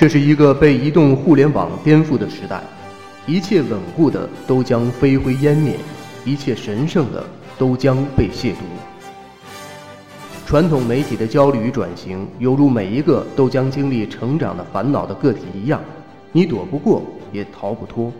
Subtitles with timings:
[0.00, 2.62] 这是一个被移动互联网颠覆的时代，
[3.26, 5.74] 一切稳固的都将飞灰烟灭，
[6.24, 7.22] 一切神圣的
[7.58, 8.56] 都将被亵渎。
[10.46, 15.78] 传统媒体的焦虑与转型，犹如每一个都将经历成长的烦恼的个体一样，
[16.32, 18.10] 你躲不过，也逃不脱。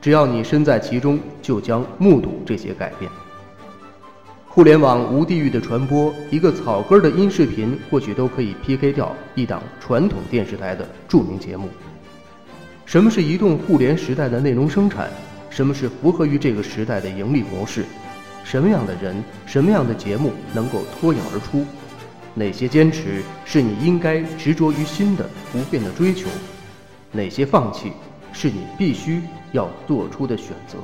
[0.00, 3.08] 只要你身在其中，就将目睹这些改变。
[4.56, 11.68] 互联网无地域的传播，一个草根的音视频或许都可以 PK 掉一档传统电视台的著名节目。
[12.86, 15.10] 什么是移动互联时代的内容生产？
[15.50, 17.84] 什么是符合于这个时代的盈利模式？
[18.44, 21.66] 什么样的人、什么样的节目能够脱颖而出？
[22.32, 26.30] 哪些坚持是你应该执着于心的不变的追求？
[27.12, 27.92] 哪些放弃
[28.32, 29.20] 是你必须
[29.52, 30.78] 要做出的选择？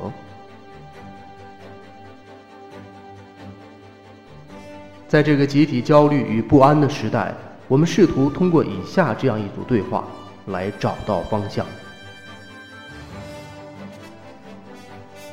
[5.12, 7.34] 在这个集体焦虑与不安的时代，
[7.69, 10.09] 我们试图通过以下这样一组对话
[10.46, 11.66] 来找到方向。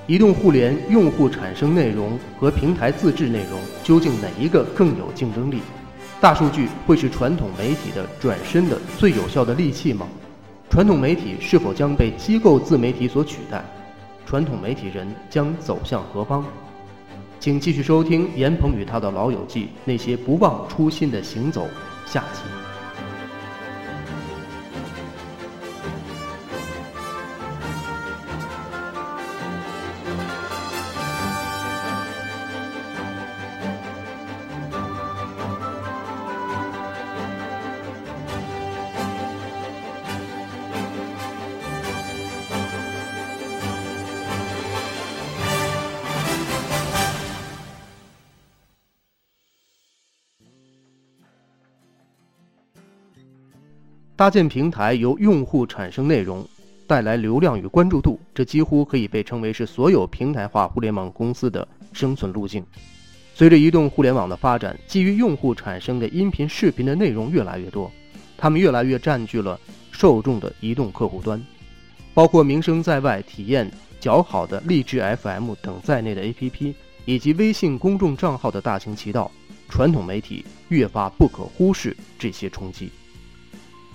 [0.06, 5.62] 移动互联用户产生内容和平台自制内容，究竟哪一个更有竞争力？
[6.20, 10.06] 大数据会是传统媒体的转身的最有效的利器吗？
[10.70, 13.64] 传统媒体是否将被机构自媒体所取代？
[14.26, 16.44] 传统媒体人将走向何方？
[17.40, 21.68] 请继续收听严鹏与他的老友记，那些不忘初心的行走，
[22.06, 22.69] 下集。
[54.20, 56.46] 搭建平台由用户产生内容，
[56.86, 62.62] 带来流量与关注度，这几乎可以被称为是所有平台化互联网公司的生存路径。
[63.34, 67.90] 随着移动互联网的发展，基于用户产生的音频、视频的内容越来越多，
[68.38, 69.58] 它们越来越占据了
[69.90, 71.42] 受众的移动客户端，
[72.14, 73.72] 包括名声在外、体验
[74.02, 76.74] 较好的荔枝 FM 等在内的 APP，
[77.06, 79.32] 以及微信公众账号的大行其道，
[79.70, 82.92] 传统媒体越发不可忽视这些冲击。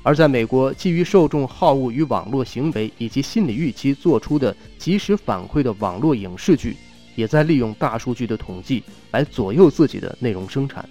[0.04, 6.76] 而在美国，基于受众好恶与网络行为以及心理预期做出的及时反馈的网络影视剧，
[7.16, 10.86] 也在利用大数据的统计来左右自己的内容生产。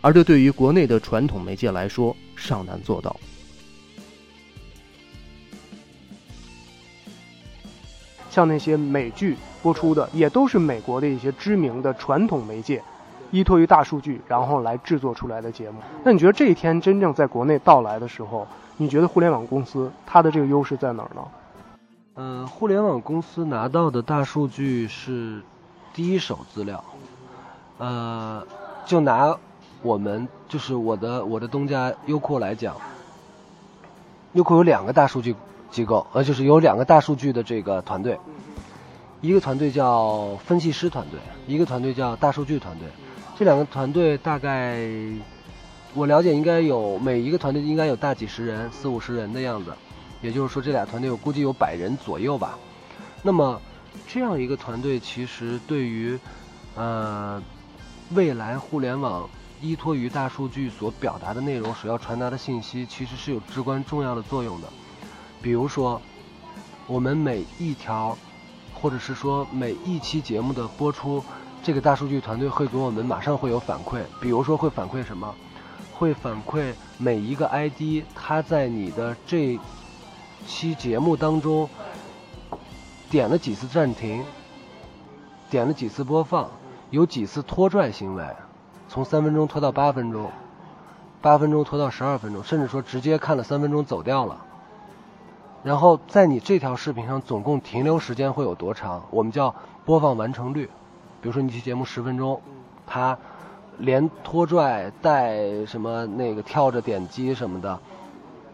[0.00, 3.14] 而这对于国内的传统媒介来说尚难做到。
[8.28, 12.82] 像那些美剧播出的，也都是美国的一些知名的传统媒介。
[13.30, 15.80] 依托于大数据，然后来制作出来的节目。
[16.04, 21.22] 那你觉得这一天真正在国内到来的时候，你觉得互联网公司它的这个优势在哪儿呢？
[22.14, 25.42] 呃，互联网公司拿到的大数据是
[25.92, 26.82] 第一手资料。
[27.78, 28.42] 呃，
[28.86, 29.36] 就拿
[29.82, 32.74] 我们就是我的我的东家优酷来讲，
[34.32, 35.36] 优酷有两个大数据
[35.70, 38.18] 机构，呃，就是有两个大数据的这个团队，
[39.20, 42.88] 一个团队叫分析师团队，一个团队叫大数据团队。
[43.38, 44.80] 这两个团队大概，
[45.92, 49.74] 我了解应该有每一个团队应该有大几十人，四五十人的样子。
[50.22, 52.58] 也就是说，这俩团队我估计有百人左右吧。
[53.22, 53.60] 那么，
[54.08, 56.18] 这样一个团队其实对于，
[56.76, 57.42] 呃，
[58.14, 59.28] 未来互联网
[59.60, 64.68] 依托于大数据所表达的内容所要传达的信息，其实是有至关重要的作用的。
[65.42, 66.00] 比如说，
[66.86, 68.16] 我们每一条，
[68.72, 71.22] 或者是说每一期节目的播出。
[71.66, 75.34] 这个大数据团队会给我们马上会有反馈，比如说会反馈什么？
[75.92, 79.58] 会反馈每一个 ID，它在你的这
[80.46, 81.68] 期节目当中
[83.10, 84.24] 点了几次暂停，
[85.50, 86.48] 点了几次播放，
[86.90, 88.24] 有几次拖拽行为，
[88.88, 90.30] 从三分钟拖到八分钟，
[91.20, 94.40] 八分钟拖到十二分钟，甚至说直接看了三分钟走掉了。
[95.64, 99.02] 然后在你这条视频上总共停留时间会有多长？
[99.10, 99.52] 我们叫
[99.84, 100.70] 播放完成率。
[101.26, 102.40] 比如说，你期节目十分钟，
[102.86, 103.18] 他
[103.78, 107.76] 连拖拽带什么那个跳着点击什么的，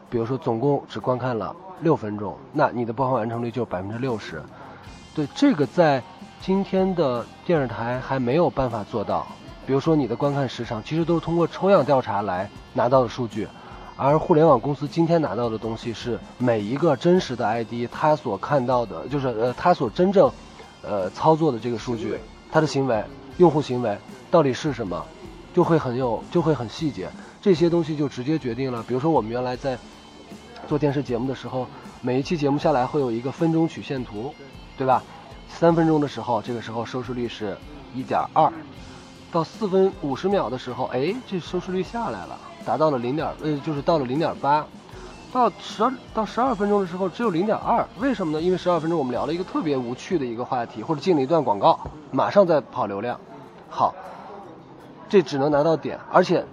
[0.08, 4.42] 比如说总共只观看了六分钟，那你的播放完成率就百分之六十。
[5.14, 6.02] 对，这个在
[6.40, 9.26] 今天的电视台还没有办法做到。
[9.66, 13.46] 比如说你的观看时长，其实都是通过抽样调查来拿到的数据，
[13.98, 20.32] 而互联网公司今天拿到的东西是每一个真实的 ID，他所看到的，就是呃他所真正
[20.82, 22.18] 呃操作的这个数据。
[22.52, 23.02] 他的行为，
[23.38, 23.96] 用户行为
[24.30, 25.04] 到底是什么？
[25.54, 27.08] 就会很有，就会很细节。
[27.40, 29.76] 这些东西就直接决定了，比如说我们原来在
[30.68, 31.66] 做电视节目的时候，
[32.02, 34.34] 每一期节目下来会有一个分钟曲线图，
[34.76, 35.02] 对吧？
[35.48, 37.56] 三分钟的时候，这个时候收视率是
[37.94, 38.52] 一点二，
[39.30, 44.66] 到四分五十秒的时候，哎，这收视率下来了，达到了零点，呃，就是到了零点八。
[45.32, 48.42] 到十二到十二分钟的时候只有零点二，为什么呢？
[48.42, 51.80] 因为十二分钟我们聊了一个特别无趣的一个话题，或者进了一段广告，
[52.10, 53.18] 马上在跑流量。
[53.70, 53.94] 好，
[55.08, 56.44] 这只能拿到点，而且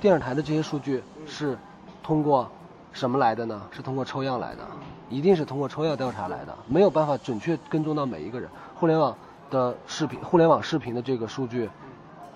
[0.00, 1.56] 电视台的这些数据是
[2.02, 2.50] 通过
[2.92, 3.62] 什么来的呢？
[3.70, 4.66] 是通过抽样来的，
[5.08, 8.50] 一定是通过抽样调查来的，没有办法准确跟踪到每一个人。
[8.74, 9.16] 互联网
[9.50, 11.70] 的视频，互联网视频的这个数据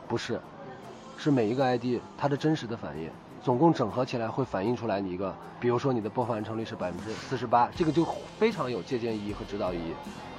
[0.06, 0.40] 不是，
[1.16, 3.10] 是每一个 ID 它的真实的反应。
[3.44, 8.02] 总共整合起来会反映出来你一个，比如说你的播放完成率是百分之四十八，这个就
[8.38, 9.92] 非常有借鉴意义和指导意义。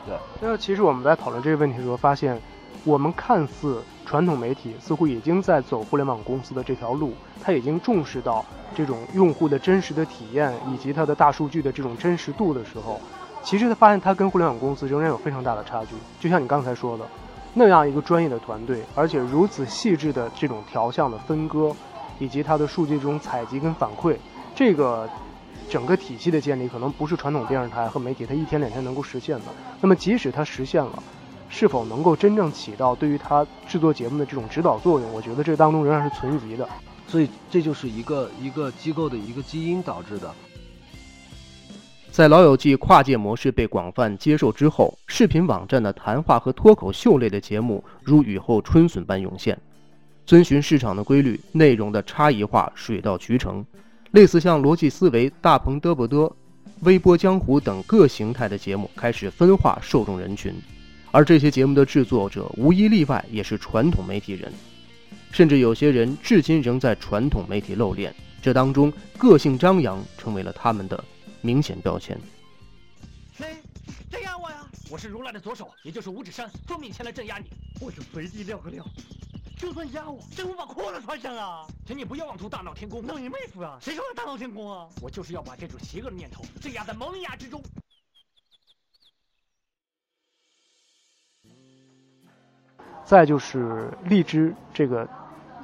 [0.08, 2.42] 对，那其实我们在讨论这个问题的时候，发现
[2.84, 7.14] 我们看似传统媒体似乎已经在走互联网公司的这条路，
[7.44, 8.44] 它已经重视到
[8.76, 13.00] 这种用户的真实的体验以及它的大数据的这种真实度的时候，
[13.44, 15.94] 其实他发现它跟互联网公司仍然有非常大的差距。
[16.20, 17.06] 就像你刚才说的，
[17.54, 21.72] 那样一个专业的团队，而且如此细致的这种条项的分割。
[22.20, 24.16] 以及它的数据这种采集跟反馈，
[24.56, 25.10] 这个
[25.70, 29.46] 整个体系的建立，可能不是传统电视台和媒体它一天两天能够实现的。
[29.82, 31.04] 那么，即使它实现了，
[31.50, 35.12] 是否能够真正起到对于它制作节目的这种指导作用？
[35.14, 36.68] 我觉得这当中仍然是存疑的。
[37.08, 40.34] 所以，这就是一个一个机构的一个基因导致的。
[42.12, 49.60] 在《老友记》跨界模式被广泛接受之后，视频网站的谈话和脱口秀类的节目如雨后春笋般涌现。
[50.26, 53.64] 遵循市场的规律，内容的差异化水到渠成，
[54.12, 56.32] 类似像逻辑思维、大鹏嘚不嘚、
[56.82, 60.54] 微波江湖等各形态的节目开始分化受众人群，
[61.12, 64.52] 而这些节目的制作者无一例外也是传统媒体人，
[65.32, 71.02] 甚至有些人至今仍在传统媒体露脸，这当中个性张扬成为了他们的
[71.42, 72.20] 明显标签。
[73.38, 73.58] 谁
[74.10, 74.66] 镇压我呀？
[74.90, 77.46] 我是如来的左手，也就是五指山，奉命前来镇压你。
[77.80, 78.84] 我就随地撂个撂。
[79.66, 81.66] 就算压我，这我把裤子穿上啊！
[81.88, 83.80] 请你不要妄图大闹天宫，闹你妹夫啊！
[83.82, 84.88] 谁说要大闹天宫啊？
[85.02, 87.60] 我就是要把这种邪恶的念头镇压在萌芽之中。
[93.04, 95.10] 再就是荔枝这个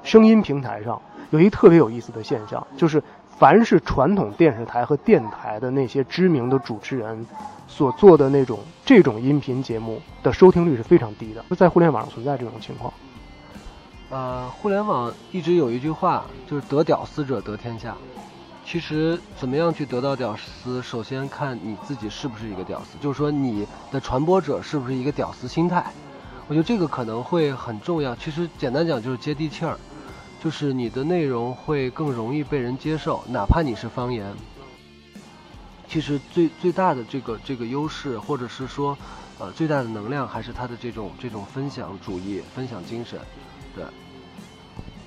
[0.03, 0.99] 声音平台上
[1.29, 3.03] 有一特别有意思的现象，就是
[3.37, 7.27] 凡是传统电视台和电台的那些知名的主持人
[7.67, 12.91] 所做的那种这种音频节目的收听率是非常低的，在互联网上存在这种情况。
[14.11, 17.95] 呃，互联网一直有一句话，就是得屌丝者得天下。
[18.65, 25.93] 其实怎么样去得到屌丝，首先看你自己是不是一个屌丝，就是说你的传播者是不是一个屌丝心态。
[26.49, 28.13] 我觉得这个可能会很重要。
[28.17, 29.77] 其实简单讲就是接地气儿，
[30.43, 34.33] 就是你的内容会更容易被人接受，哪怕你是方言。
[35.87, 38.97] 其实最最大的这个这个优势，或者是说，
[39.39, 43.17] 呃，最大的能量还是他的这种这种分享主义、分享精神。
[43.73, 43.85] 对，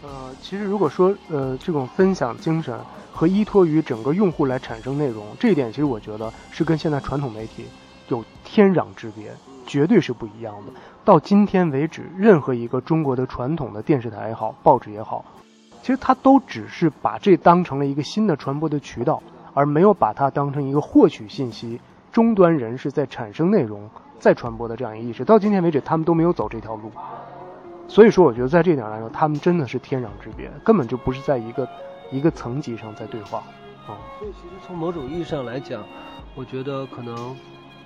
[0.05, 2.79] 呃，其实如果说呃这种分享精神
[3.11, 7.65] 和依托于整个用户来产生内容，这一点其实我觉得是跟现在传统媒体
[8.09, 9.33] 有天壤之别，
[9.67, 10.73] 绝对是不一样的。
[11.05, 15.25] 到今天为止，任何一个中国的传统的电视台也好，报纸也好，
[15.81, 19.23] 其实它都只是把这当成了一个新的传播的渠道，
[19.55, 21.81] 而没有把它当成一个获取信息
[22.13, 25.25] 终端人士在产生内容再传播的这样一个意识。
[25.25, 26.93] 到今天为止，他们都没有走这条路。
[27.87, 31.69] 所以说，我觉得在这点来说，他们真的是天壤之别，根本就不是在一个
[32.11, 33.39] 一个层级上在对话，
[33.87, 33.95] 啊。
[34.19, 35.85] 所以，其实从某种意义上来讲，
[36.35, 37.37] 我觉得可能，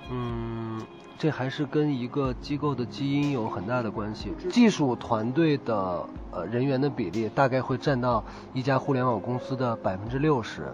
[0.09, 0.81] 嗯，
[1.17, 4.33] 这还是跟一个机构的基因有很大的关系。
[4.49, 10.73] 技术团队的呃人员的比例大概会占到一家互联网公司的百分之六十，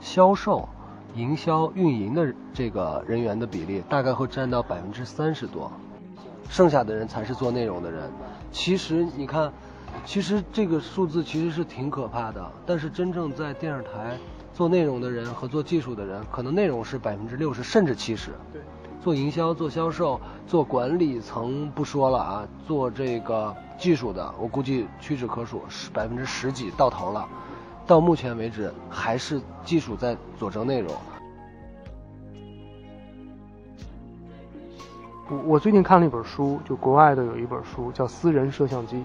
[0.00, 0.68] 销售、
[1.14, 5.70] 营销、运营的这个人员的比例大概会占到百分之三十多，
[6.48, 8.10] 剩下的人才是做内容的人。
[8.52, 9.52] 其实你看，
[10.04, 12.50] 其实这个数字其实是挺可怕的。
[12.64, 14.18] 但是真正在电视台
[14.52, 18.30] 做内容的人和做技术的人，可能内容是百分之六十甚至七十。
[18.52, 18.62] 对，
[19.02, 27.28] 做营销、做销售、做管理层不说了啊，做这个技术的，我估计屈指可数，十百分之十几到头了。
[27.86, 30.92] 到目前为止，还是技术在佐证内容。
[35.28, 38.96] 我我最近看了一本书，就国外的有一本书叫《私人摄像机》。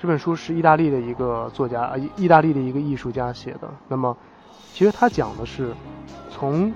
[0.00, 3.70] 这本书是意大利的一个作家啊，意大利的一个艺术家写的。
[3.86, 4.16] 那么，
[4.72, 5.72] 其实他讲的是，
[6.28, 6.72] 从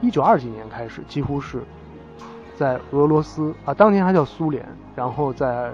[0.00, 1.64] 一九二几年开始，几乎是
[2.56, 5.72] 在俄罗斯啊，当年还叫苏联，然后在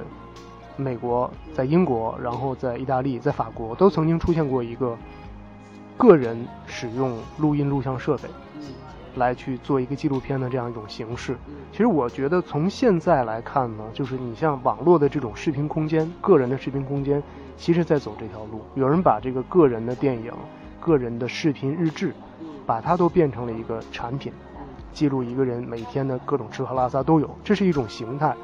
[0.76, 4.97] 美国、在英国，然后在意大利、在法国，都曾经出现过一个
[5.99, 8.30] 个人使用录音录像设备
[9.18, 11.37] 来去做一个纪录片的这样一种形式。
[11.70, 17.22] 其实我觉得从现在来看呢，就是你像网络的这种视频空间，个人的视频空间，
[17.56, 18.62] 其实在走这条路。
[18.75, 20.32] 有人把这个个人的电影、
[20.80, 22.14] 个人的视频日志，
[22.64, 24.32] 把它都变成了一个产品，
[24.92, 28.34] 记录一个人每天的各种吃喝拉撒都有，这是一种形态。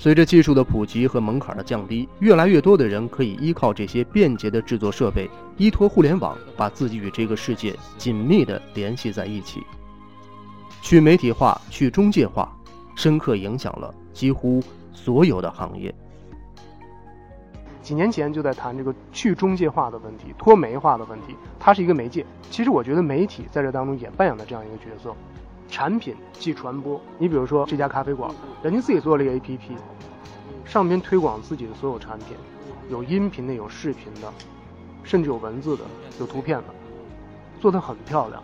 [0.00, 9.60] 随着技术的普及和门槛的降低，越来越多的人可以依靠这些便捷的制作设备，依托互联网，把自己与这个世界紧密地联系在一起。
[10.80, 12.56] 去媒体化、去中介化，
[12.94, 14.62] 深刻影响了几乎
[14.92, 15.92] 所有的行业。
[17.82, 22.24] 几年前就在谈这个去中介化的问题、脱媒化的问题，它是一个媒介。
[22.50, 25.12] 其实我觉得媒体在这当中也扮演了这样一个角色。
[25.68, 27.00] 产品即传播。
[27.18, 28.30] 你比如说这家咖啡馆，
[28.62, 29.58] 人家自己做了一个 APP，
[30.64, 32.36] 上边推广自己的所有产品，
[32.90, 34.32] 有音频的，有视频的，
[35.04, 35.84] 甚至有文字的，
[36.18, 36.64] 有图片的，
[37.60, 38.42] 做得很漂亮。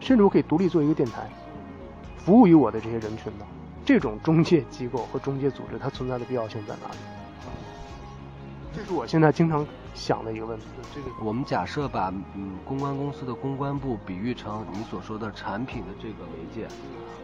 [0.00, 1.30] 甚至我可以独立做一个电台，
[2.16, 3.46] 服务于我的这些人群的。
[3.84, 6.96] 这种中介机构和中介组织，它存在的必要性在哪里？
[8.74, 10.66] 这是我现在经常想的一个问题。
[10.94, 16.66] 这个我们假设把嗯公关公司的公关部比喻成你所说的产品的这个媒介，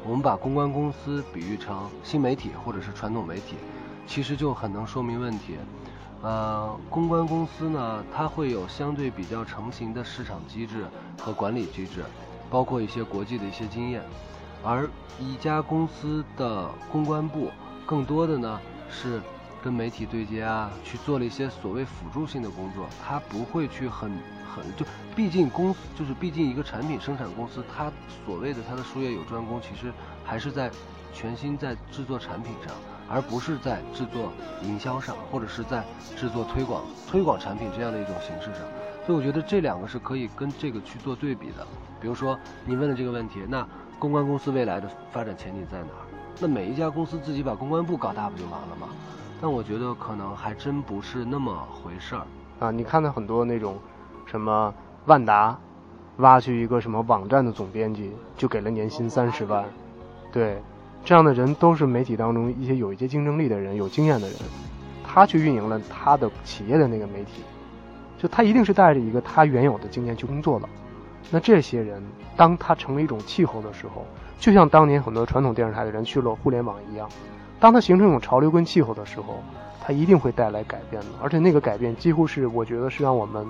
[0.05, 3.57] 我们把公关公司比喻成新媒体或者是传统媒体，
[4.07, 5.57] 其实就很能说明问题。
[6.23, 10.85] 呃，公关公司呢，它会有相对比较成型的市场机制
[11.21, 12.05] 和管理机制，
[12.51, 14.03] 包括一些国际的一些经验，
[14.65, 14.89] 而
[15.21, 17.51] 一家公司的公关部
[17.87, 18.61] 更多的呢
[18.91, 19.21] 是。
[19.63, 24.11] 跟媒体对接啊，去做了一些所谓辅助性的工作，他不会去很
[24.55, 24.87] 很就，
[25.17, 27.93] 毕竟公司就是毕竟一个产品生产公司，它
[28.25, 29.93] 所谓的它的术业有专攻，其实
[30.25, 30.71] 还是在
[31.13, 32.75] 全心在制作产品上，
[33.09, 35.85] 而不是在制作营销上，或者是在
[36.17, 38.63] 制作推广推广产品这样的一种形式上。
[39.07, 41.67] 所以我觉得这两个是可以跟这个去做对比的。
[42.01, 43.67] 比如说你问的这个问题，那
[43.99, 46.07] 公关公司未来的发展前景在哪儿？
[46.39, 48.89] 那每一家公司自己把公关部搞大不就完了吗？
[49.41, 52.23] 但我觉得可能还真不是那么回事儿
[52.59, 52.71] 啊！
[52.71, 53.77] 你看到很多那种，
[54.27, 54.75] 什么
[55.07, 55.57] 万达
[56.17, 59.65] 挖去一个什么网站的总编辑，就给了年薪三十万，
[60.33, 60.61] 对，
[61.05, 64.37] 这样的人都是媒体当中一些有一些竞争力的人、有经验的人，
[65.07, 67.45] 他去运营了他的企业的那个媒体，
[68.19, 70.69] 就他一定是带着一个他原有的经验去工作的。
[71.31, 72.03] 那这些人，
[72.37, 74.05] 当他成为一种气候的时候，
[74.41, 77.09] 就像当年很多传统电视台的人去了互联网一样。
[77.61, 79.43] 当它形成一种潮流跟气候的时候，
[79.81, 83.47] 它一定会带来改变的，而且那个改变几乎是我觉得是让我们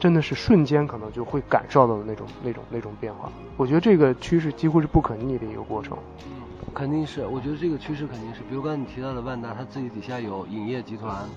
[0.00, 3.30] 真的是瞬间可能就会感受到的那种那种那种变化。
[3.56, 5.96] 我觉得这个趋势几乎是不可逆的一个过程。
[6.26, 6.42] 嗯，
[6.74, 8.40] 肯定是，我觉得这个趋势肯定是。
[8.48, 11.28] 比如刚才你提到的万达，它自己底下有影业集团，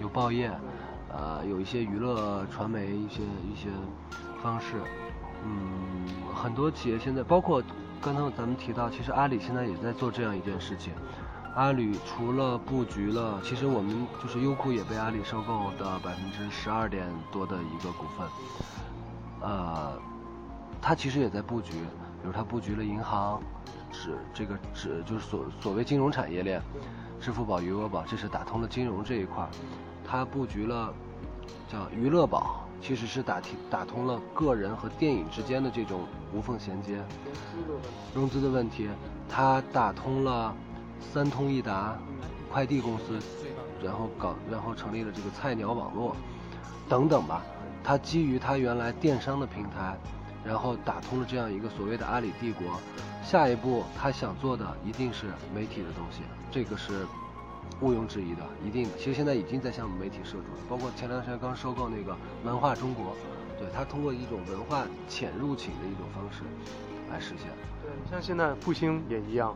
[0.00, 0.50] 有报业，
[1.12, 3.68] 呃，有一些娱乐传媒一些一些
[4.42, 4.76] 方式。
[5.44, 7.62] 嗯，很多企业现在包括。
[8.04, 10.92] 刚才咱们提到，其实阿里现在也在做这样一件事情。
[11.54, 18.28] 阿里除了布局了，其实我们就是优酷也被阿里收购的百分之十二点多的一个股份。
[19.40, 19.98] 呃，
[20.82, 23.40] 它其实也在布局，比如它布局了银行，
[23.90, 26.60] 是这个是就是所所谓金融产业链，
[27.18, 29.48] 支付宝、余额宝，这是打通了金融这一块。
[30.06, 30.92] 它布局了
[31.72, 32.63] 叫娱乐宝。
[32.86, 37.02] 其实是打通打通了个人和电影之间的这种无缝衔接，
[38.14, 38.90] 融资的问题，
[39.26, 40.54] 他打通了
[41.00, 41.96] 三通一达
[42.52, 43.18] 快递公司，
[43.82, 46.14] 然后搞然后成立了这个菜鸟网络，
[46.86, 47.42] 等等吧。
[47.82, 49.96] 他基于他原来电商的平台，
[50.44, 52.66] 然后打通了这样一个所谓的阿里帝国。
[53.22, 57.06] 下一步他想做的一定是媒体的东西，这个是。
[57.84, 58.90] 毋庸置疑的，一定的。
[58.96, 63.14] 其实现在已经在向媒体涉足了，包括前段时间刚收购那个文化中国，
[63.58, 66.44] 对他通过一种文化潜入侵的一种方式
[67.12, 67.50] 来实现。
[67.82, 69.54] 对，你像现在复兴也一样，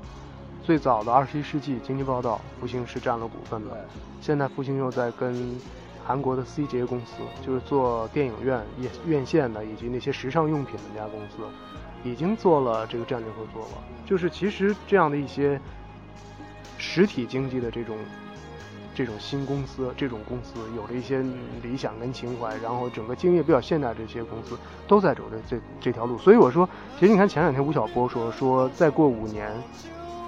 [0.62, 3.88] 最早的二十一世纪经济报道，复兴是占了股份的。
[4.20, 5.58] 现在复兴又在跟
[6.04, 11.49] 韩国的 CJ 公司，就是做电影院院院线的以及那些时尚用品的那家公司，
[12.04, 13.82] 已经做了这个战略合作了。
[14.04, 15.58] 就是其实这样的一些。
[16.78, 17.97] 实体经济的这种
[18.94, 21.23] 这种新公司，这种公司有了一些
[21.62, 24.56] 理想跟情怀，然后整个经验比较现代，这些公司
[24.88, 26.16] 都在走这这这条路。
[26.18, 26.68] 所以我说，
[26.99, 29.52] 其实你看前两天吴晓波说说，再过五年，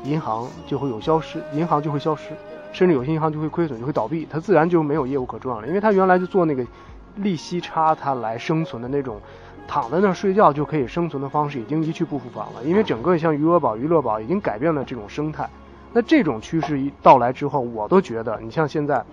[0.04, 2.30] 银行就会有消失，银行就会消失，
[2.72, 5.66] 甚至有些银行就会亏损，就会倒闭，它自然就没有业务可赚了。
[5.66, 6.64] 因为它原来就做那个
[7.16, 9.20] 利息差，它来生存的那种，
[9.66, 12.62] 躺在那儿睡觉就可以生存的方式，已经一去不复返了。
[12.64, 15.48] 因为整个像余额宝、娱乐宝已经改变了这种生态。
[15.92, 19.04] 那这种趋势一到来之后，我都觉得，你像现在，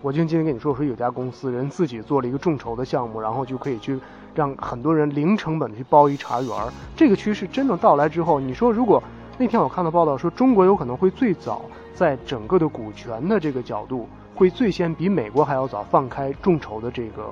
[0.00, 3.98] 我就今天跟你说，说有家公司人自己做了一个众筹的项目，然后就可以去
[4.34, 6.72] 让很多人零成本去包一茶园儿。
[6.96, 9.02] 这个趋势真正到来之后，你说如果
[9.38, 11.62] 那天我看到报道说，中国有可能会最早
[11.94, 17.28] 在整个的股权的这个角度，会最先比美国还要早放开众筹的这个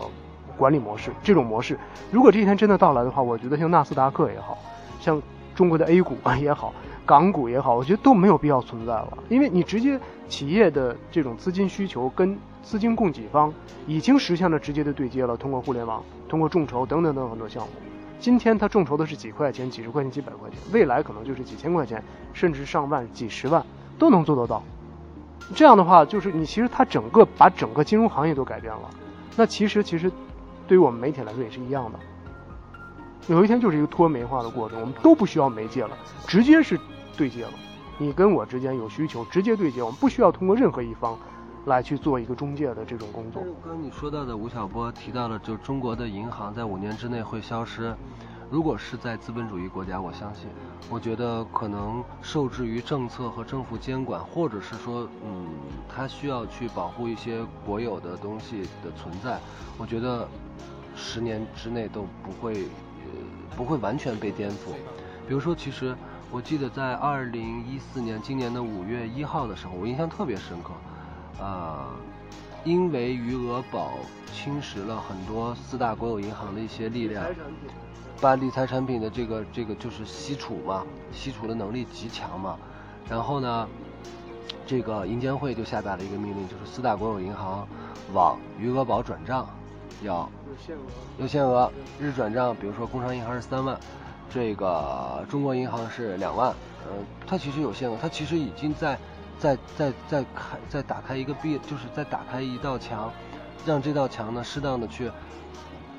[0.57, 1.79] 管理模式，这种模式，
[2.11, 4.59] 如果这一天真的到来的话，我觉得像纳斯达克也好
[5.01, 5.23] 像
[5.59, 6.73] 中国的 A 股也好。
[7.05, 9.99] 港股也好，我觉得都没有必要存在了，因为你直接
[10.29, 13.53] 企业的这种资金需求跟资金供给方
[13.87, 17.71] 已经实现了直接的对接了，通过互联网，通过众筹等等等很多项目。
[18.21, 22.01] 今天他众筹的是几块钱、几十块钱、几百块钱，未来可能就是几千块钱，
[22.33, 23.65] 甚至上万、几十万
[23.99, 24.63] 都能做得到。
[25.57, 28.91] 这样的话，就是你其实它整个把整个金融行业都改变了。
[29.35, 30.13] 那其实其实
[30.69, 31.99] 对于我们媒体来说也是一样的。
[33.27, 35.97] 有一天就是一个脱媒化的过程，我们都不需要媒介了，
[36.27, 36.79] 直接是。
[37.17, 37.53] 对接了，
[37.99, 41.19] 你跟我之间有需求，直接对接，我们不需要通过任何一方
[41.67, 43.43] 来去做一个中介的这种工作。
[43.65, 47.93] 刚刚你说到的吴晓波提到了，就中国的银行在五年之内会消失。
[48.51, 50.49] 如果是在资本主义国家，我相信，
[50.89, 55.49] 我觉得可能受制于政策和政府监管，或者是说，嗯，
[55.89, 59.41] 他需要去保护一些国有的东西的存在。
[59.77, 60.27] 我觉得
[60.95, 62.69] 十年之内都不会，
[63.57, 64.73] 不会完全被颠覆。
[65.27, 65.97] 比如说，其实。
[66.31, 70.75] 我记得在二零一四年今年的五月一号的时候，我印象特别深刻。
[71.41, 71.87] 呃，
[72.65, 73.93] 因为余额宝
[74.31, 77.25] 侵蚀了很多四大国有银行的一些力量，
[78.21, 82.59] 把理财产品的这个这个就是吸储嘛，吸储的能力极强嘛。
[83.09, 83.67] 然后呢，
[84.67, 87.67] 这个银监会就下达了一个命令，就是四大国有银行
[88.13, 89.49] 往余额宝转账
[90.03, 90.29] 有
[90.65, 90.81] 限额，
[91.19, 93.79] 有限额，日转账，比如说工商银行是三万。
[94.31, 96.51] 这个中国银行是两万，
[96.85, 96.93] 呃，
[97.27, 98.99] 它其实有限额，它其实已经在，
[99.39, 103.11] 在在在开，在打开一个壁，就是在打开一道墙，
[103.65, 105.11] 让这道墙呢适当的去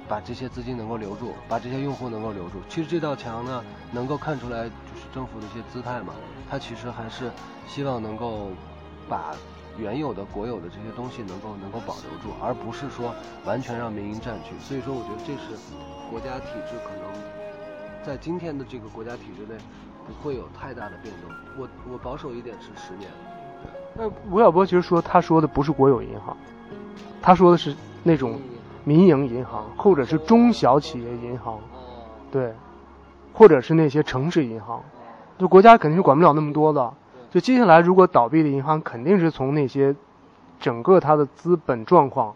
[0.08, 2.62] 把这些资金能够留住，把这些用户能够留住。
[2.70, 6.14] 其实这道墙呢，能够看出来就是政府的一些姿态嘛，
[6.52, 7.32] 它其实还是
[7.68, 8.50] 希望能够
[9.10, 9.34] 把
[9.80, 13.14] 原有的国有的这些东西能够能够保留住，而不是说
[13.46, 14.52] 完全让民营占据。
[14.60, 15.56] 所以说，我觉得这是
[16.12, 17.10] 国家体制可能。
[18.04, 19.58] 在今天的这个国家体制内，
[20.08, 21.32] 不会有太大的变动。
[21.58, 23.10] 我我保守一点是十年。
[23.96, 26.36] 那吴晓波其实说，他说的不是国有银行，
[27.22, 28.40] 他说的是那种
[28.84, 31.60] 民营银行，或者是中小企业银行，
[32.32, 32.54] 对，
[33.34, 34.82] 或者是那些城市银行，
[35.38, 36.94] 就国家肯定是管不了那么多的。
[37.30, 39.96] 就接下来如果倒闭的银行，肯定是从那些
[40.60, 42.34] 整个它的资本状况。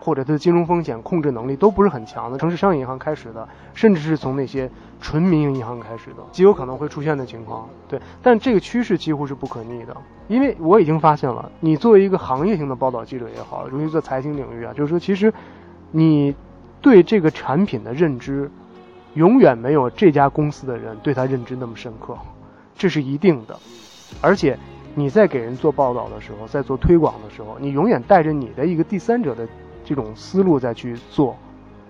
[0.00, 7.66] 或者它的金融风险控制能力都不是很强的城市商业银行开始的，甚至是从那些纯民营银行开始的，极有可能会出现的情况。
[7.88, 9.96] 对，但这个趋势几乎是不可逆的，
[10.28, 15.32] 因为我已经发现了，你作为一个行业性的报道记者也好，尤其在财经领域啊，就是说，其实
[15.90, 16.34] 你
[16.82, 18.50] 对这个产品的认知，
[19.14, 22.14] 永远没有这家公司的人对他认知那么深刻，
[22.76, 23.58] 这是一定的。
[24.20, 24.58] 而且
[24.94, 29.46] 你在给人做报道的时候，在做推广的时候，你永远带着你的一个第三者的。
[29.86, 31.36] 这种思路再去做，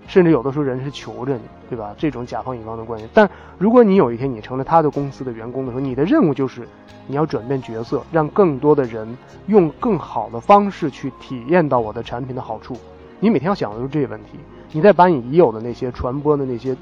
[0.05, 1.95] 甚至有的时候人是求着你，对吧？
[1.97, 3.07] 这种甲方乙方的关系。
[3.13, 6.67] 但如果你有一天你成了他的公司的员工的时候，你的任务就是
[7.07, 9.17] 你要转变角色，让更多的人
[9.47, 12.75] 用更好的方式去体验到我的产品的好处。
[13.21, 14.31] 你每天要想的就是这些问题，
[14.73, 16.75] 你再把你已有的那些传播的那些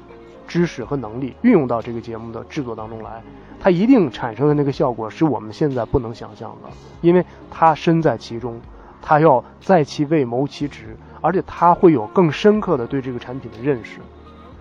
[0.46, 3.22] 知识和能力运用到这个节目的制作当中来，
[3.60, 8.60] 它一定产生的那个效果是我们现在不能想象的，因为他身在其中。
[9.06, 13.98] 他要在其位谋其职，而且他会有更深刻的对这个产品的认识，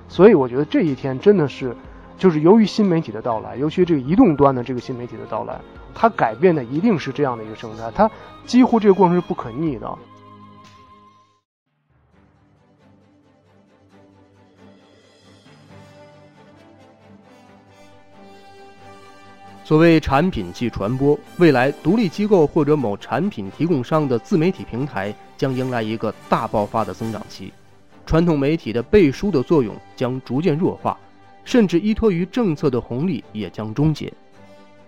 [0.09, 1.73] 所以我觉得这一天真的是，
[2.17, 5.57] 就是由于新媒体的到来，尤其这个移动端的这个新媒体的到来，
[5.95, 8.11] 它改变的一定是这样的一个生态，它
[8.45, 9.97] 几乎这个过程是不可逆的。
[19.65, 27.51] 所谓产品即传播，未来独立机构或者某产品提供商的自媒体平台将迎来一个大爆发的增长期，
[28.05, 30.97] 传统媒体的背书的作用将逐渐弱化，
[31.45, 34.11] 甚至依托于政策的红利也将终结，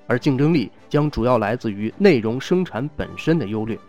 [0.08, 3.80] 而竞争力将主要来自于内容生产本身的优劣。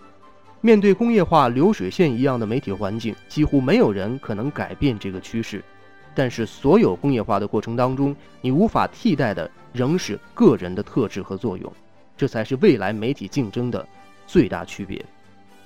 [0.60, 5.62] 面对工业化流水线一样的媒体环境，几乎没有人可能改变这个趋势。
[6.14, 11.70] 但是，所有工业化的过程当中，你无法替代的仍是个人的特质和作用，
[12.16, 13.86] 这才是未来媒体竞争的
[14.26, 15.04] 最大区别。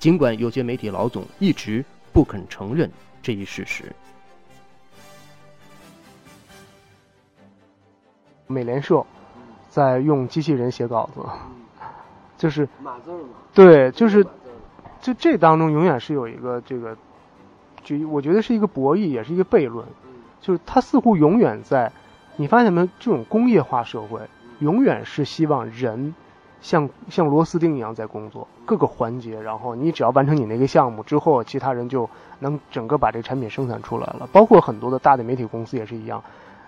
[0.01, 2.91] 尽管有些媒体老总一直不肯承认
[3.23, 3.85] 这一事实。
[8.49, 9.07] 美联社
[9.69, 11.21] 在用机器人写稿子。
[12.37, 13.29] 就是码字嘛。
[13.55, 14.25] 对，就是
[15.01, 16.97] 就这当中永远是有一个这个，
[17.85, 19.87] 就我觉得是一个博弈，也是一个悖论，
[20.41, 21.93] 就是它似乎永远在，
[22.41, 22.89] 你发现没有？
[22.99, 24.19] 这种工业化社会
[24.61, 26.15] 永远是希望人
[26.63, 34.27] 像像螺丝钉一样在工作各个环节，然后你只要完成你那个项目之后，其他人就能整个把这个产品生产出来了。
[34.33, 36.23] 包括很多的大的媒体公司也是一样。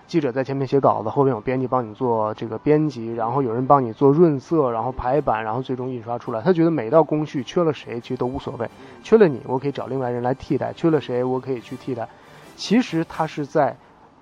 [0.05, 6.39] 记者在前面写稿子，后面有编辑帮你做这个编辑，然后有人帮你做润色，然后排版，然后最终印刷出来。
[6.41, 8.69] 他觉得每道工序缺了谁其实都无所谓，
[9.01, 12.07] 缺了你我可以找另外人来替代，缺了谁我可以去替代。
[12.55, 13.75] 其实他是在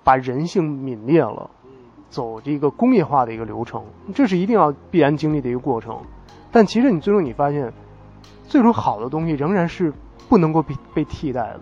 [0.04, 1.50] 把人性泯灭了，
[2.10, 3.84] 走这个工业化的一个流程，
[4.14, 5.98] 这是一定要必然经历的一个过程。
[6.50, 7.72] 但其实你最终你发现，
[8.46, 9.92] 最终好的东西仍然是
[10.28, 11.60] 不能够被被替代的，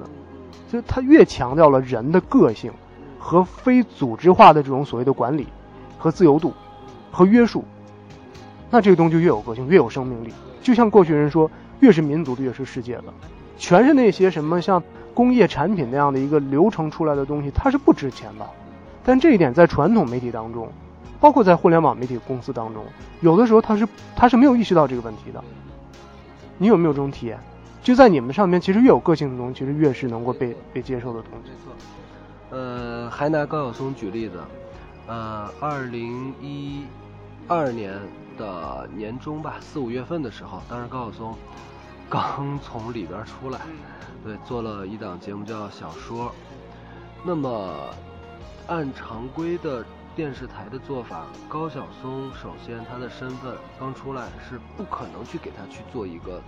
[0.71, 2.73] 就他越强调了人的个性。
[3.23, 5.47] 和非组织化的这种所谓的管理，
[5.99, 6.55] 和自由度，
[7.13, 7.63] 和约束，
[8.71, 10.33] 那这个东西就越有个性，越有生命力。
[10.63, 11.49] 就像过去人说，
[11.81, 13.05] 越是民族的越是世界的，
[13.59, 14.83] 全是那些什么像
[15.21, 18.47] 工业产品那样的一个流程出来的东西，它是不值钱的。
[19.05, 20.67] 但这一点在传统媒体当中，
[21.21, 22.83] 包括在互联网媒体公司当中，
[23.21, 25.45] 有的时候它是它是没有意识到这个问题的。
[26.57, 27.39] 你有没有这种体验？
[27.83, 31.51] 就在你们上面，其实越有个性的东西，其实越是能够被被接受的东西。
[32.51, 34.41] 呃，还拿高晓松举例子，
[35.07, 36.85] 呃，二零一
[37.47, 37.93] 二年
[38.39, 41.35] 的年中吧，四五月份的时候，当时高晓松
[42.09, 43.61] 刚从里边出来，
[44.25, 46.27] 对，做了一档节目叫《小说》。
[47.25, 47.95] 那么，
[48.67, 56.41] 按常规的电视台的做法，高晓松首先他的身份刚出来是不可能去给他去做一个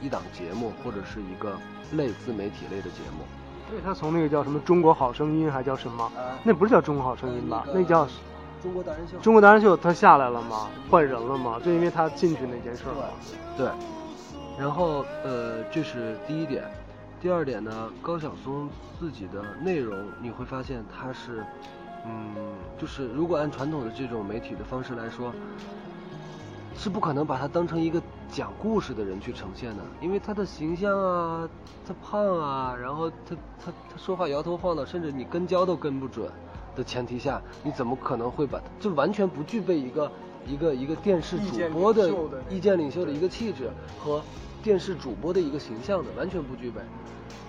[0.00, 1.56] 一档节目或者是一个
[1.92, 3.24] 类自媒体类的节目。
[3.70, 6.10] 对他从那个叫什么《中国好声音》还叫什么？
[6.42, 7.66] 那不是叫《中国好声音》吧？
[7.74, 8.06] 那叫
[8.62, 9.16] 《中国达人秀》。
[9.20, 10.68] 中国达人秀他下来了吗？
[10.90, 11.60] 换人了吗？
[11.64, 12.92] 就因为他进去那件事儿。
[13.56, 13.68] 对。
[14.58, 16.64] 然后呃，这是第一点。
[17.22, 21.44] 第二点呢，高晓松自己的内容你会发现他是，
[22.04, 22.34] 嗯，
[22.76, 25.32] 就是如果按传统的这种媒体的方式来说。
[26.74, 31.46] 是不可能把他当成一个讲故事的人去呈现的，因为他的形象啊，
[31.86, 36.26] 他胖啊，然后他他他说话摇头晃脑，甚至你跟焦都跟不准
[36.74, 40.10] 的前提下，你怎么可能会把就完全不具备一个
[40.46, 42.10] 一个一个电视主播的
[42.48, 43.70] 意见领袖的一个气质
[44.02, 44.22] 和
[44.62, 46.80] 电视主播的一个形象的，完全不具备。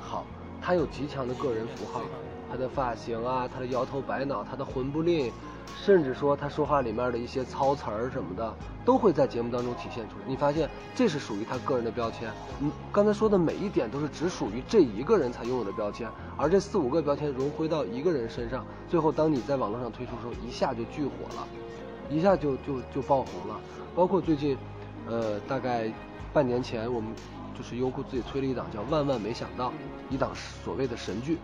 [0.02, 0.26] 好，
[0.62, 2.02] 他有极强的个人符号，
[2.50, 5.32] 他的发型啊，他的摇头摆脑，他的魂不吝。
[5.82, 8.54] 甚至说他说话里面的一些操词儿什么的，
[8.86, 10.26] 都会在节目当中体现出来。
[10.28, 12.30] 你发现这是属于他个人的标签。
[12.62, 21.48] 嗯，刚才说的每一点都是只属于这一个人才拥有的标签，而这四五个标签融汇到一个人身上，最后当你在网络上推出的时候，一下就巨火了，
[22.10, 23.60] 一下就就就爆红了。
[23.96, 24.58] 包括最近，
[25.08, 25.92] 呃，大概
[26.34, 27.14] 半年前，我们
[27.56, 29.70] 就是优酷自己推了一档叫《万万没想到》，
[30.10, 31.38] 一档所谓的神剧，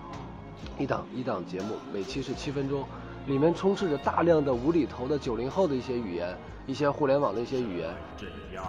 [0.80, 2.84] 一档一档节目，每期是七分钟。
[3.28, 7.94] 里面充斥着大量的无厘头的九零后的一些语言，一些互联网的一些语言。
[8.18, 8.66] 这是第二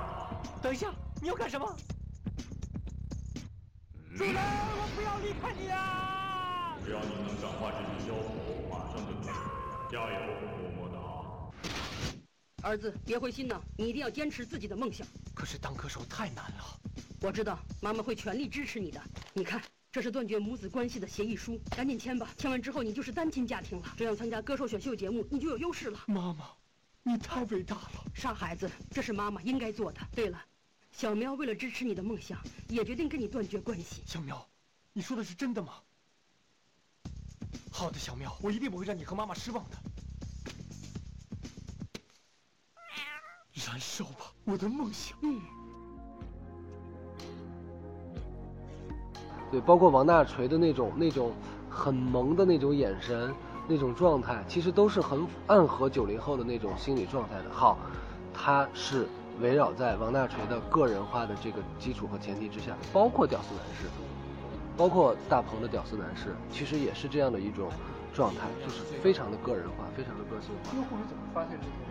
[0.61, 1.67] 等一下，你要干什么？
[4.19, 6.77] 主人，我不要离开你啊！
[6.85, 9.25] 只要你能转化这些妖猴，马上就能。
[9.91, 10.70] 加油。
[12.63, 15.07] 儿子，别灰心呐，你一定要坚持自己的梦想。
[15.35, 16.81] 可是当歌手太难了。
[17.21, 19.03] 我知道，妈妈会全力支持你的。
[19.35, 19.63] 你看。
[19.93, 22.33] 这是断绝母子关系的协议书，赶紧签吧！
[22.39, 23.93] 签完之后，你就是单亲家庭了。
[23.97, 25.99] 这样参加歌手选秀节目，你就有优势了。
[26.07, 26.49] 妈妈，
[27.03, 28.05] 你太伟大了！
[28.15, 30.01] 傻孩子，这是妈妈应该做的。
[30.15, 30.41] 对了，
[30.93, 34.05] 小苗为了支持你的梦想，也决定跟你断绝关系。
[34.07, 34.49] 小苗，
[34.93, 35.73] 你说的是真的吗？
[37.73, 39.77] 好的，小苗，我一定不会让你和妈妈失望的。
[43.55, 45.17] 燃烧吧，我的梦想！
[45.23, 45.41] 嗯。
[49.51, 51.33] 对，包括王大锤的那种、那种
[51.69, 53.35] 很萌的那种眼神、
[53.67, 57.51] 那种状态，其实都是很暗合九零后的那种心理状态的。
[57.51, 57.77] 好，
[58.33, 59.09] 他是
[59.41, 63.89] 围绕在王大锤的个人化的这个基础和前提之下，包括屌丝男士，
[64.77, 67.69] 包括大鹏的屌丝男士，其实也是这样的一种
[68.15, 70.77] 状态，就是非常的个人化，非常的个性化。
[70.77, 71.90] 用户是怎么发现这些？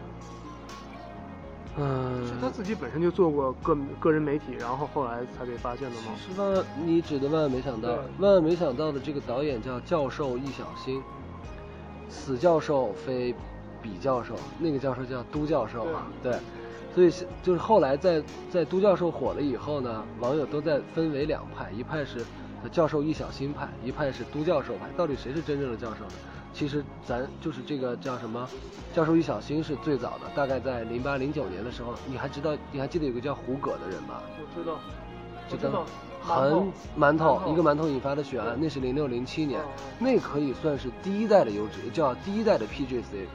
[1.82, 6.12] 嗯，是他自己本身就做过个个人媒体，然后后来才被发现的吗？
[6.18, 7.90] 是万，你指的万万没想到，
[8.20, 11.02] 万万没想到的这个导演叫教授易小星，
[12.10, 13.34] 死教授非
[13.82, 15.88] 比教授，那个教授叫都教授，
[16.22, 16.36] 对，
[16.94, 22.26] 所以就是后来在在都教授火了以后呢，网友都在分为两派，一派是
[22.72, 26.12] 教授易小星派，一派是都教授派，到底谁是真正的教授呢？
[26.54, 28.48] 其实咱就是这个叫什么，
[28.94, 34.22] 教授与小新是最早的，大概在零八零九年的时候，你还知道你还记得有个叫胡葛的人吗？
[34.38, 34.80] 我知道，
[35.48, 35.86] 就知道
[36.22, 39.62] 很馒头一个馒头引发的血案，那是零六零七年，
[39.98, 43.26] 那可以算是第一代的优质，叫第一代的 PGC，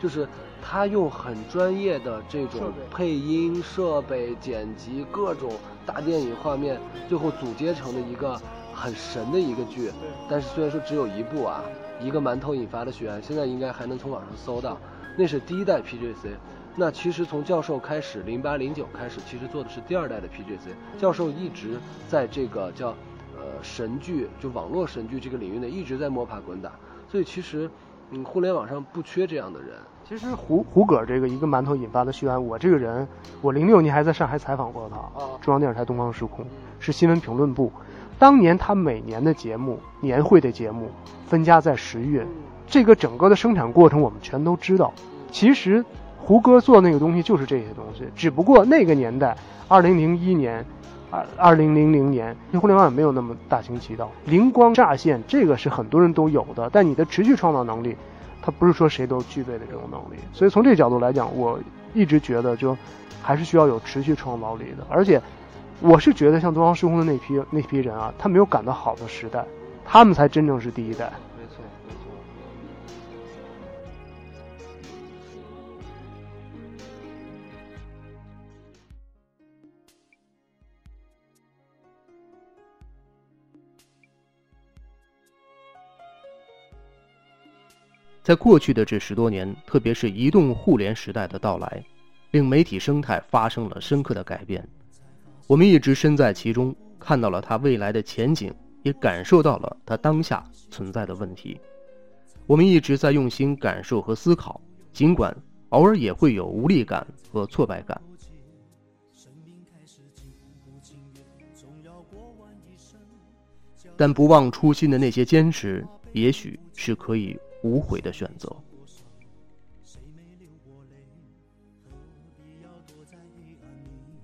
[0.00, 0.28] 就是
[0.62, 5.52] 他用很专业的这种配音设备、剪辑各种
[5.84, 8.40] 大电影画面，最后组接成的一个
[8.72, 9.90] 很神的一个剧。
[10.30, 11.62] 但是虽然说只有一部啊，
[12.00, 14.78] 一个馒头引发的血案，现在应该还能从网上搜到，
[15.16, 16.36] 那是第一代 PGC。
[16.76, 20.74] 那其实从教授开始，零八零九开始，其实做的是第二代的 PGC。
[20.98, 21.78] 教授一直
[22.08, 22.88] 在这个叫
[23.36, 26.72] 呃神剧，就网络神剧这个领域内，一直在摸爬滚打。
[27.08, 27.70] 所以其实，
[28.10, 29.76] 嗯，互联网上不缺这样的人。
[30.06, 33.08] 其实胡胡歌这个一个馒头引发的血案，我这个人，
[33.40, 34.96] 我零六年还在上海采访过他，
[35.40, 36.44] 中央电视台东方时空
[36.78, 37.72] 是新闻评论部。
[38.18, 40.90] 当年他每年的节目年会的节目
[41.26, 42.26] 分家在十月，
[42.66, 44.92] 这个整个的生产过程我们全都知道。
[45.30, 45.84] 其实。
[46.26, 49.36] 胡歌做那个东西就是这些东西，只不过那个年代，
[49.68, 50.64] 二零零一年，
[51.10, 56.70] 二二零零零年，互联网也没有那么大行其道，灵光乍现，这个是很多人都有的。
[56.72, 57.94] 但你的持续创造能力，
[58.44, 60.20] 他不是说谁都具备的这种能力。
[60.34, 61.58] 所以从这个角度来讲，我
[61.94, 62.76] 一直觉得就
[63.22, 64.86] 还是需要有持续创造力的。
[64.90, 65.18] 而且，
[65.80, 69.42] 我是觉得像东方时空的那批那批人啊，他没有赶到好的时代，
[69.82, 71.10] 他们才真正是第一代。
[88.24, 91.84] 在过去的这十多年，特别是移动互联时代的到来，
[92.30, 94.66] 令媒体生态发生了深刻的改变。
[95.46, 98.50] 我们一直身在其中，看到了它未来的前景，
[98.82, 101.60] 也感受到了它当下存在的问题。
[102.46, 104.58] 我们一直在用心感受和思考，
[104.90, 105.36] 尽管
[105.68, 108.00] 偶尔也会有无力感和挫败感，
[113.98, 117.38] 但不忘初心的那些坚持，也许是可以。
[117.64, 118.54] 无悔的选择。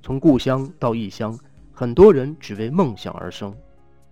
[0.02, 1.38] 从故乡到异乡，
[1.72, 3.54] 很多人只为梦想而生。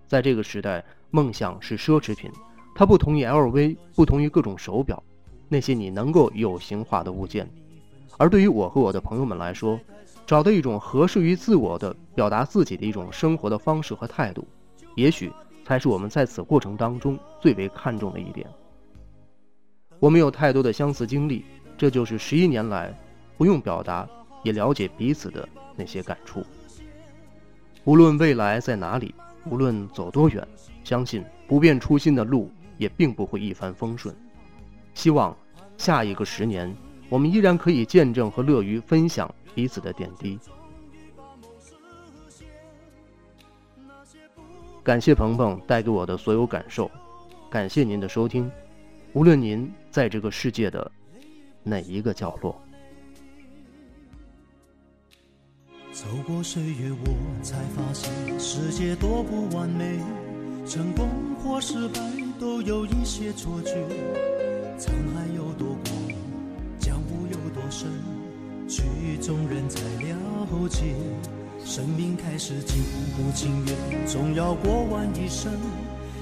[0.06, 2.30] 在这个时代，梦想是奢侈品，
[2.74, 5.02] 它不同于 LV，不同于各种手表，
[5.46, 7.46] 那些你能够有形化的物件。
[8.16, 9.78] 而对于我和我的朋友们来说，
[10.26, 14.48] 找到一种合适于自我的表达自己的一种生活的方式和态度，
[14.94, 15.30] 也许
[15.66, 18.48] 才是我们在此过程当中最为看重的一点。
[20.00, 21.44] 我们有太多的相似经历，
[21.76, 22.96] 这就是十一年来
[23.36, 24.08] 不用表达
[24.42, 26.44] 也了解彼此的那些感触。
[27.84, 30.46] 无论未来在哪里，无论走多远，
[30.84, 34.14] 相信不变初心的路也并不会一帆风顺。
[34.94, 35.36] 希望
[35.76, 36.74] 下一个十年，
[37.08, 40.38] 我们依然可以见证和乐于分享彼此的点滴。
[44.82, 46.90] 感谢鹏鹏带给我的所有感受，
[47.50, 48.50] 感谢您的收听。
[49.14, 50.90] 无论您在这个世界的
[51.62, 52.60] 哪一个角落，
[55.92, 59.98] 走过岁月，我才发现世界多不完美，
[60.66, 61.08] 成功
[61.42, 62.00] 或失败
[62.38, 63.72] 都有一些错觉。
[64.78, 65.86] 沧海有多广，
[66.78, 67.88] 江湖有多深，
[68.68, 68.82] 曲
[69.22, 70.94] 中人才了解。
[71.64, 72.82] 生命开始情
[73.16, 75.52] 不情愿，总要过完一生。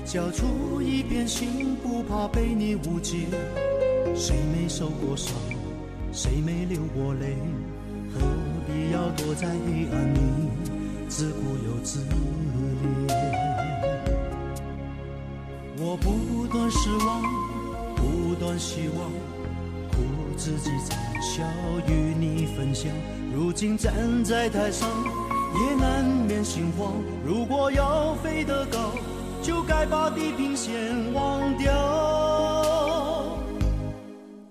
[0.07, 3.27] 交出一片心，不怕被你误解。
[4.15, 5.35] 谁没受过伤，
[6.13, 7.37] 谁没流过泪？
[8.15, 8.21] 何
[8.69, 10.21] 必要躲在黑暗里，
[11.09, 13.13] 自顾又自怜？
[15.79, 17.23] 我不断失望，
[17.97, 19.11] 不断希望，
[19.91, 19.97] 苦
[20.37, 21.43] 自己惨笑，
[21.89, 22.93] 与你分享。
[23.35, 23.93] 如今站
[24.25, 24.89] 在台上，
[25.55, 26.95] 也难免心慌。
[27.27, 28.93] 如果要飞得高。
[29.47, 30.75] 就该把地平线
[31.15, 31.71] 忘掉。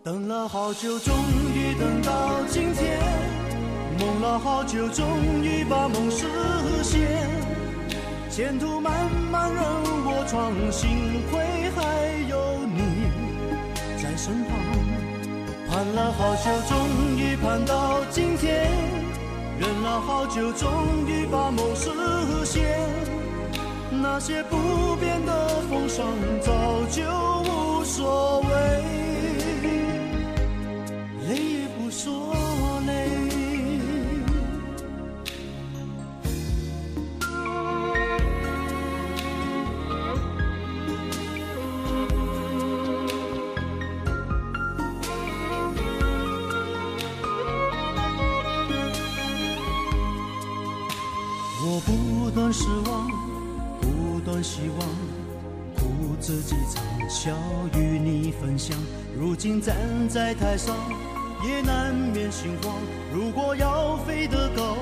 [0.02, 1.14] 等了好久，终
[1.54, 2.98] 于等到今天；
[4.00, 5.06] 梦了好久，终
[5.44, 6.26] 于把梦实
[6.82, 7.28] 现。
[8.30, 9.62] 前途漫漫任
[10.06, 10.88] 我闯，幸
[11.30, 11.84] 亏还
[12.30, 13.12] 有你
[14.02, 14.56] 在身旁。
[15.68, 18.72] 盼了好久，终于盼到今天；
[19.60, 20.72] 忍了好久，终
[21.06, 21.92] 于把梦实
[22.46, 23.05] 现。
[24.08, 26.08] 那些不变的风霜，
[26.40, 26.52] 早
[26.92, 27.02] 就
[27.42, 29.05] 无所谓。
[60.16, 60.74] 在台上，
[61.46, 62.74] 也难免心慌。
[63.14, 64.78] 如果要飞得高，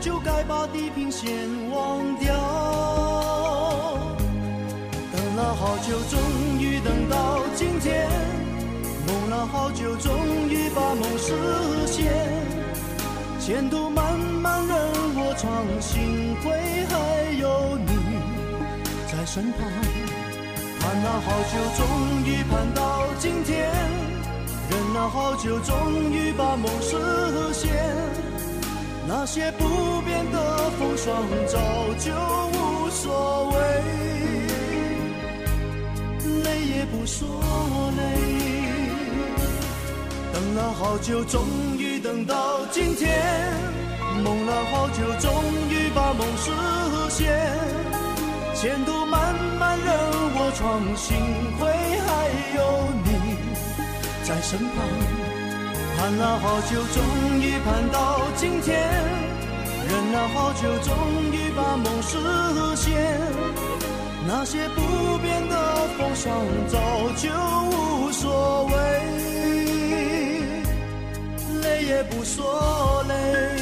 [0.00, 1.30] 就该把地平线
[1.70, 2.34] 忘掉。
[5.12, 6.18] 等了好久，终
[6.58, 8.08] 于等到今天；
[9.06, 11.34] 梦了好久，终于把梦实
[11.86, 12.10] 现。
[13.38, 14.74] 前途漫漫任
[15.16, 16.50] 我闯，幸亏
[16.88, 17.92] 还有你
[19.06, 19.70] 在身旁。
[20.80, 23.68] 盼了好久，终于盼到今天；
[24.70, 26.96] 忍了好久，终于把梦实
[27.52, 27.72] 现。
[29.06, 29.64] 那些不
[30.02, 31.58] 变的风霜早
[31.98, 32.12] 就
[32.52, 33.56] 无所谓，
[36.44, 37.26] 累也不说
[37.96, 38.02] 累。
[40.32, 41.42] 等了好久，终
[41.78, 43.08] 于等到今天；
[44.22, 45.32] 梦了好久，终
[45.70, 46.52] 于把梦实
[47.08, 47.32] 现。
[48.54, 49.88] 前途漫漫任
[50.34, 51.16] 我闯，幸
[51.58, 51.66] 亏
[52.04, 52.10] 还
[52.56, 52.60] 有
[53.04, 53.07] 你
[54.28, 54.84] 在身旁。
[55.96, 58.78] 盼了好久，终于盼到今天；
[59.88, 60.92] 忍了好久，终
[61.32, 62.18] 于把梦实
[62.76, 62.92] 现。
[64.26, 66.30] 那些不变的风霜
[66.68, 66.78] 早
[67.16, 67.30] 就
[67.70, 68.72] 无所谓，
[71.62, 73.57] 累也不说累。